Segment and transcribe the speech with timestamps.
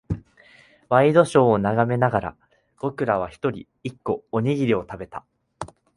[0.89, 2.35] ワイドショーを眺めながら、
[2.79, 5.23] 僕らは一人、一個、おにぎりを食べた。